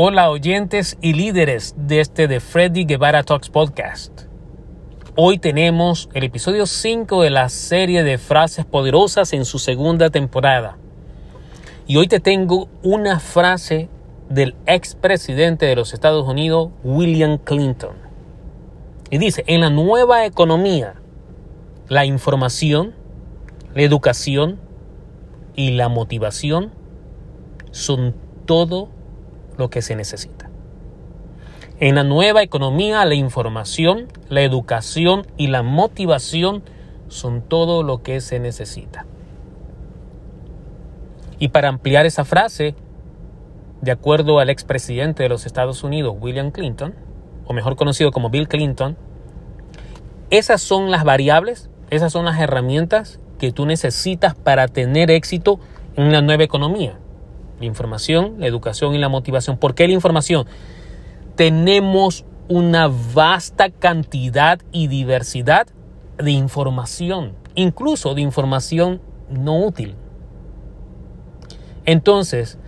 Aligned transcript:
Hola 0.00 0.30
oyentes 0.30 0.96
y 1.00 1.14
líderes 1.14 1.74
de 1.76 1.98
este 1.98 2.28
de 2.28 2.38
Freddy 2.38 2.84
Guevara 2.84 3.24
Talks 3.24 3.50
Podcast. 3.50 4.26
Hoy 5.16 5.40
tenemos 5.40 6.08
el 6.14 6.22
episodio 6.22 6.66
5 6.66 7.22
de 7.22 7.30
la 7.30 7.48
serie 7.48 8.04
de 8.04 8.16
frases 8.16 8.64
poderosas 8.64 9.32
en 9.32 9.44
su 9.44 9.58
segunda 9.58 10.10
temporada. 10.10 10.78
Y 11.88 11.96
hoy 11.96 12.06
te 12.06 12.20
tengo 12.20 12.68
una 12.84 13.18
frase 13.18 13.88
del 14.28 14.54
expresidente 14.66 15.66
de 15.66 15.74
los 15.74 15.92
Estados 15.92 16.28
Unidos, 16.28 16.70
William 16.84 17.36
Clinton. 17.36 17.96
Y 19.10 19.18
dice, 19.18 19.42
en 19.48 19.62
la 19.62 19.70
nueva 19.70 20.26
economía, 20.26 20.94
la 21.88 22.04
información, 22.04 22.94
la 23.74 23.82
educación 23.82 24.60
y 25.56 25.72
la 25.72 25.88
motivación 25.88 26.70
son 27.72 28.14
todo 28.46 28.96
lo 29.58 29.68
que 29.68 29.82
se 29.82 29.96
necesita. 29.96 30.48
En 31.80 31.94
la 31.94 32.02
nueva 32.02 32.42
economía, 32.42 33.04
la 33.04 33.14
información, 33.14 34.08
la 34.28 34.42
educación 34.42 35.26
y 35.36 35.48
la 35.48 35.62
motivación 35.62 36.62
son 37.08 37.42
todo 37.42 37.82
lo 37.82 38.02
que 38.02 38.20
se 38.20 38.40
necesita. 38.40 39.06
Y 41.38 41.48
para 41.48 41.68
ampliar 41.68 42.04
esa 42.06 42.24
frase, 42.24 42.74
de 43.80 43.92
acuerdo 43.92 44.40
al 44.40 44.50
expresidente 44.50 45.22
de 45.22 45.28
los 45.28 45.46
Estados 45.46 45.84
Unidos, 45.84 46.16
William 46.20 46.50
Clinton, 46.50 46.94
o 47.46 47.52
mejor 47.52 47.76
conocido 47.76 48.10
como 48.10 48.28
Bill 48.28 48.48
Clinton, 48.48 48.96
esas 50.30 50.60
son 50.60 50.90
las 50.90 51.04
variables, 51.04 51.70
esas 51.90 52.12
son 52.12 52.24
las 52.24 52.40
herramientas 52.40 53.20
que 53.38 53.52
tú 53.52 53.66
necesitas 53.66 54.34
para 54.34 54.66
tener 54.66 55.10
éxito 55.10 55.60
en 55.96 56.12
la 56.12 56.22
nueva 56.22 56.42
economía. 56.42 56.98
La 57.60 57.66
información, 57.66 58.36
la 58.38 58.46
educación 58.46 58.94
y 58.94 58.98
la 58.98 59.08
motivación. 59.08 59.58
¿Por 59.58 59.74
qué 59.74 59.86
la 59.86 59.94
información? 59.94 60.46
Tenemos 61.34 62.24
una 62.48 62.88
vasta 62.88 63.70
cantidad 63.70 64.60
y 64.72 64.86
diversidad 64.86 65.66
de 66.16 66.30
información, 66.32 67.34
incluso 67.54 68.14
de 68.14 68.22
información 68.22 69.00
no 69.30 69.58
útil. 69.58 69.94
Entonces, 71.84 72.58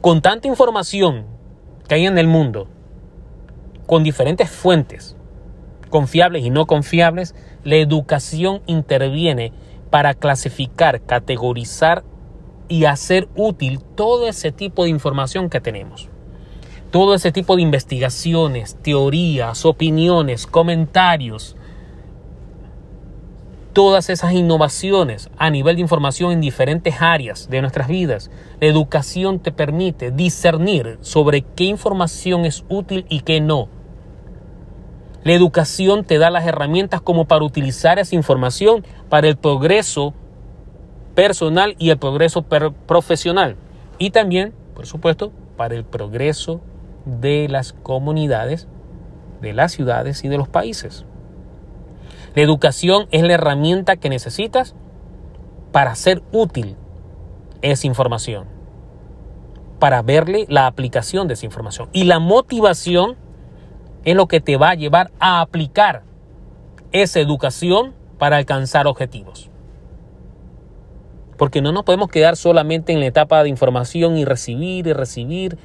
con 0.00 0.22
tanta 0.22 0.48
información 0.48 1.26
que 1.88 1.96
hay 1.96 2.06
en 2.06 2.18
el 2.18 2.26
mundo, 2.26 2.68
con 3.86 4.04
diferentes 4.04 4.50
fuentes, 4.50 5.16
confiables 5.88 6.44
y 6.44 6.50
no 6.50 6.66
confiables, 6.66 7.34
la 7.64 7.76
educación 7.76 8.60
interviene 8.66 9.52
para 9.90 10.14
clasificar, 10.14 11.00
categorizar 11.00 12.04
y 12.68 12.84
hacer 12.84 13.28
útil 13.34 13.80
todo 13.94 14.28
ese 14.28 14.52
tipo 14.52 14.84
de 14.84 14.90
información 14.90 15.50
que 15.50 15.60
tenemos. 15.60 16.08
Todo 16.90 17.14
ese 17.14 17.32
tipo 17.32 17.56
de 17.56 17.62
investigaciones, 17.62 18.76
teorías, 18.82 19.64
opiniones, 19.64 20.46
comentarios, 20.46 21.56
todas 23.78 24.10
esas 24.10 24.32
innovaciones 24.32 25.30
a 25.38 25.50
nivel 25.50 25.76
de 25.76 25.82
información 25.82 26.32
en 26.32 26.40
diferentes 26.40 27.00
áreas 27.00 27.48
de 27.48 27.60
nuestras 27.60 27.88
vidas. 27.88 28.30
La 28.60 28.66
educación 28.66 29.38
te 29.38 29.52
permite 29.52 30.10
discernir 30.10 30.98
sobre 31.00 31.42
qué 31.42 31.64
información 31.64 32.44
es 32.44 32.64
útil 32.68 33.06
y 33.08 33.20
qué 33.20 33.40
no. 33.40 33.68
La 35.22 35.32
educación 35.32 36.04
te 36.04 36.18
da 36.18 36.30
las 36.30 36.46
herramientas 36.46 37.00
como 37.00 37.26
para 37.26 37.44
utilizar 37.44 37.98
esa 37.98 38.14
información 38.14 38.84
para 39.08 39.28
el 39.28 39.36
progreso 39.36 40.14
personal 41.18 41.74
y 41.80 41.90
el 41.90 41.98
progreso 41.98 42.42
profesional. 42.42 43.56
Y 43.98 44.10
también, 44.10 44.54
por 44.76 44.86
supuesto, 44.86 45.32
para 45.56 45.74
el 45.74 45.82
progreso 45.82 46.60
de 47.06 47.48
las 47.48 47.72
comunidades, 47.72 48.68
de 49.40 49.52
las 49.52 49.72
ciudades 49.72 50.22
y 50.22 50.28
de 50.28 50.38
los 50.38 50.48
países. 50.48 51.04
La 52.36 52.42
educación 52.42 53.08
es 53.10 53.24
la 53.24 53.32
herramienta 53.32 53.96
que 53.96 54.08
necesitas 54.08 54.76
para 55.72 55.90
hacer 55.90 56.22
útil 56.30 56.76
esa 57.62 57.88
información, 57.88 58.46
para 59.80 60.02
verle 60.02 60.46
la 60.48 60.68
aplicación 60.68 61.26
de 61.26 61.34
esa 61.34 61.46
información. 61.46 61.88
Y 61.92 62.04
la 62.04 62.20
motivación 62.20 63.16
es 64.04 64.14
lo 64.14 64.28
que 64.28 64.40
te 64.40 64.56
va 64.56 64.70
a 64.70 64.74
llevar 64.76 65.10
a 65.18 65.40
aplicar 65.40 66.04
esa 66.92 67.18
educación 67.18 67.92
para 68.18 68.36
alcanzar 68.36 68.86
objetivos. 68.86 69.50
Porque 71.38 71.62
no 71.62 71.72
nos 71.72 71.84
podemos 71.84 72.08
quedar 72.08 72.36
solamente 72.36 72.92
en 72.92 73.00
la 73.00 73.06
etapa 73.06 73.42
de 73.42 73.48
información 73.48 74.18
y 74.18 74.24
recibir 74.24 74.88
y 74.88 74.92
recibir 74.92 75.56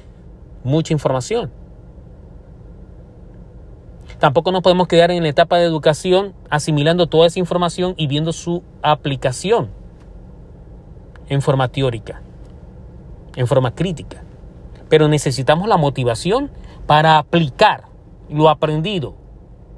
mucha 0.62 0.92
información. 0.92 1.50
Tampoco 4.20 4.52
nos 4.52 4.62
podemos 4.62 4.86
quedar 4.86 5.10
en 5.10 5.24
la 5.24 5.28
etapa 5.28 5.58
de 5.58 5.64
educación 5.64 6.32
asimilando 6.48 7.08
toda 7.08 7.26
esa 7.26 7.40
información 7.40 7.94
y 7.96 8.06
viendo 8.06 8.32
su 8.32 8.62
aplicación 8.82 9.68
en 11.28 11.42
forma 11.42 11.68
teórica, 11.68 12.22
en 13.34 13.48
forma 13.48 13.74
crítica. 13.74 14.22
Pero 14.88 15.08
necesitamos 15.08 15.66
la 15.66 15.76
motivación 15.76 16.52
para 16.86 17.18
aplicar 17.18 17.88
lo 18.30 18.48
aprendido, 18.48 19.16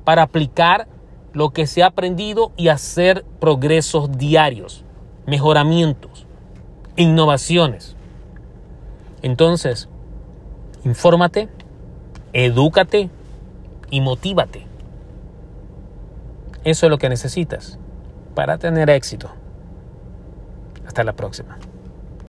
para 0.05 0.23
aplicar 0.23 0.89
lo 1.33 1.51
que 1.51 1.67
se 1.67 1.83
ha 1.83 1.87
aprendido 1.87 2.53
y 2.57 2.69
hacer 2.69 3.25
progresos 3.41 4.19
diarios 4.19 4.85
mejoramientos, 5.27 6.27
innovaciones. 6.97 7.97
Entonces, 9.23 9.89
infórmate, 10.85 11.49
edúcate 12.33 13.11
y 13.91 14.01
motívate. 14.01 14.67
Eso 16.65 16.87
es 16.87 16.91
lo 16.91 16.99
que 16.99 17.09
necesitas 17.09 17.79
para 18.35 18.59
tener 18.59 18.91
éxito. 18.91 19.31
Hasta 20.87 21.05
la 21.05 21.15
próxima. 21.15 21.59